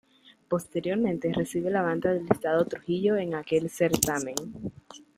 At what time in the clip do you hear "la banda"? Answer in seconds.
1.69-2.11